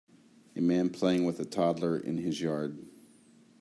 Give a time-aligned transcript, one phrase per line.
[0.55, 2.87] A man playing with a toddler in his yard.